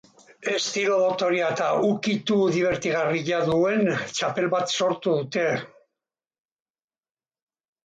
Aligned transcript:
Estilo 0.51 0.93
dotorea 1.01 1.49
eta 1.55 1.67
ukitu 1.89 2.37
dibertigarria 2.55 3.43
duen 3.51 3.93
txapel 4.15 4.49
bat 4.55 4.75
sortu 4.81 5.17
dute. 5.21 5.47